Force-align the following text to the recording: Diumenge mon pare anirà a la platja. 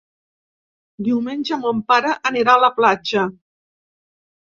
Diumenge 1.09 1.61
mon 1.67 1.83
pare 1.93 2.17
anirà 2.33 2.59
a 2.59 2.65
la 2.67 2.73
platja. 2.83 3.31